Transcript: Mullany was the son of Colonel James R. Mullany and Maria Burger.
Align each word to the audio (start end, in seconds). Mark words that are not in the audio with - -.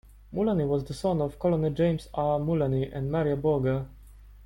Mullany 0.33 0.67
was 0.67 0.83
the 0.85 0.95
son 0.95 1.21
of 1.21 1.37
Colonel 1.37 1.69
James 1.69 2.07
R. 2.15 2.39
Mullany 2.39 2.89
and 2.91 3.11
Maria 3.11 3.35
Burger. 3.37 3.85